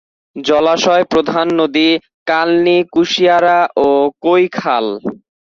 জলাশয় 0.35 1.03
প্রধান 1.03 1.47
নদী: 1.59 1.89
কালনী, 2.27 2.77
কুশিয়ারা 2.93 3.59
ও 3.77 3.87
কৈখাল। 4.23 4.85